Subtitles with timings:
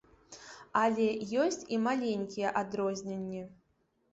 [0.83, 1.05] Але
[1.43, 3.45] ёсць і маленькія адрозненні.